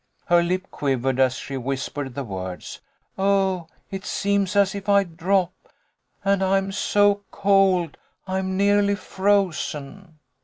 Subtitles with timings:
[0.25, 2.81] Her lip quivered as she whispered the words."
[3.19, 5.53] Oh, it seems as if I'd drop!
[6.25, 10.17] And I'm so cold I am nearly frozen."